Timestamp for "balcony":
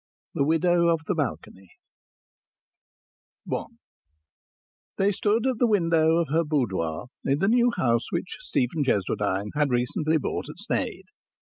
1.13-1.69